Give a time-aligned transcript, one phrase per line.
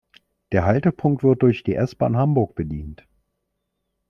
[0.51, 3.05] Der Haltepunkt wird durch die S-Bahn Hamburg bedient.